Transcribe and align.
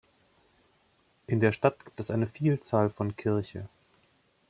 In 1.27 1.41
der 1.41 1.51
Stadt 1.51 1.85
gibt 1.85 1.99
es 1.99 2.09
eine 2.09 2.25
Vielzahl 2.25 2.89
von 2.89 3.15
Kirche. 3.15 3.69